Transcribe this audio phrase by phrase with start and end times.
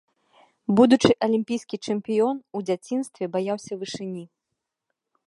[0.79, 4.25] Будучы алімпійскі чэмпіён у дзяцінстве баяўся вышыні.